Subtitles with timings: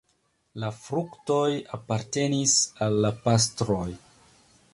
[0.61, 1.43] La fruktoj
[1.79, 2.57] apartenis
[2.87, 3.87] al la pastroj.